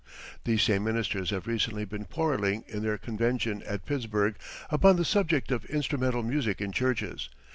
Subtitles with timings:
[0.45, 4.35] These same ministers have recently been quarreling in their convention at Pittsburgh
[4.71, 7.29] upon the subject of instrumental music in churches.